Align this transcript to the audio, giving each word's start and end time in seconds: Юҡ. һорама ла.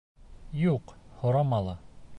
Юҡ. 0.61 0.95
һорама 1.21 1.61
ла. 1.69 1.79